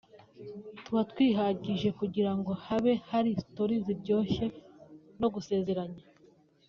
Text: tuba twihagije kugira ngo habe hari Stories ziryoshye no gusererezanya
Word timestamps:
tuba 0.83 1.01
twihagije 1.11 1.89
kugira 1.99 2.31
ngo 2.37 2.51
habe 2.65 2.93
hari 3.11 3.31
Stories 3.45 3.83
ziryoshye 3.87 4.45
no 5.19 5.27
gusererezanya 5.33 6.03